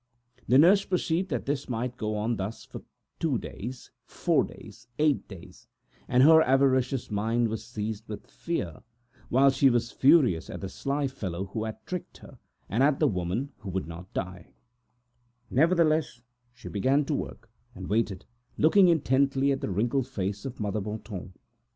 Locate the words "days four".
3.37-4.43